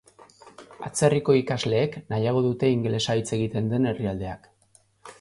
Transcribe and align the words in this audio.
Atzerriko 0.87 1.35
ikasleek 1.41 1.99
nahiago 2.15 2.43
dute 2.49 2.73
ingelesa 2.79 3.21
hitz 3.23 3.31
egiten 3.41 3.73
den 3.75 3.89
herrialdeak. 3.93 4.55